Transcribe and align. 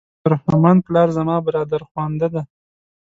فرهمند 0.23 0.79
پلار 0.87 1.09
زما 1.17 1.35
برادرخوانده 1.45 2.27
دی. 2.33 2.43